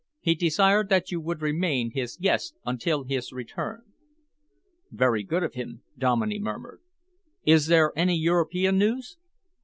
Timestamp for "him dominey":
5.53-6.39